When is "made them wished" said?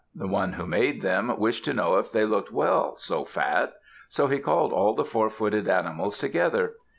0.65-1.63